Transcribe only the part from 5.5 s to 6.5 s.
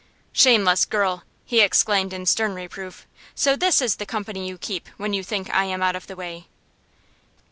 I am out of the way!"